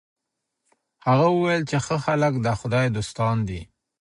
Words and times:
هغه 1.05 1.25
وویل 1.31 1.63
چي 1.69 1.77
ښه 1.85 1.97
خلک 2.05 2.33
د 2.39 2.47
خدای 2.59 2.87
دوستان 2.97 3.37
دي. 3.49 3.61